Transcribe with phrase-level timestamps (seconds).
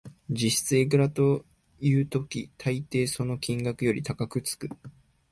[0.31, 1.45] 実質いくらと
[1.79, 4.67] いう時、たいていその金額より高くつく